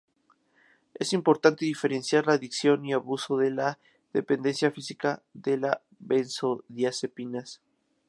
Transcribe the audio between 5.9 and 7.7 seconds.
benzodiazepinas.